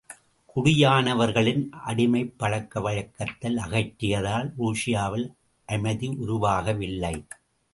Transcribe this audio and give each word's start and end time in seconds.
குடியானவர்களின் 0.55 1.69
அடிமைப் 1.85 2.33
பழக்க 2.37 2.81
வழக்கத்தை 2.81 3.51
அகற்றியதால் 3.55 4.49
ருஷியாவில் 4.59 5.27
அமைதி 5.65 6.07
உருவாகவில்லை. 6.07 7.25